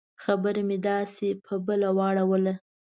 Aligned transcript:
خبره 0.23 0.61
مې 0.67 0.77
داسې 0.87 1.27
په 1.45 1.53
بله 1.67 1.89
واړوله. 1.97 2.53